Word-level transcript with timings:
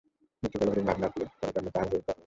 মৃত্যুকালে 0.43 0.69
হরিণ-ভাবনার 0.71 1.11
ফলে 1.11 1.25
পরজন্মে 1.39 1.71
তাঁহার 1.71 1.87
হরিণ-দেহ 1.87 2.07
হইল। 2.07 2.19